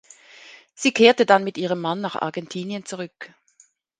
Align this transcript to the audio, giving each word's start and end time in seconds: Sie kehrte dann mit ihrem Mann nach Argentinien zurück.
Sie 0.73 0.93
kehrte 0.93 1.27
dann 1.27 1.43
mit 1.43 1.59
ihrem 1.59 1.79
Mann 1.79 2.01
nach 2.01 2.15
Argentinien 2.19 2.85
zurück. 2.87 3.35